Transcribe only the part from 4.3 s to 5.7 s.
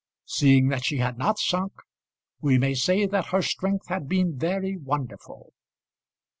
very wonderful.